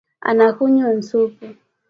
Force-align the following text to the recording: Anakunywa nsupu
Anakunywa 0.29 0.89
nsupu 0.97 1.45